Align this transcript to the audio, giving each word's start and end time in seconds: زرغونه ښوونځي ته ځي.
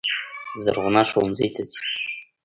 زرغونه 0.63 1.01
ښوونځي 1.09 1.47
ته 1.55 1.63
ځي. 1.71 1.81